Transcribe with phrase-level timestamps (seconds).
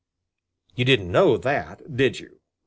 [0.73, 2.39] You didn't know that, did you?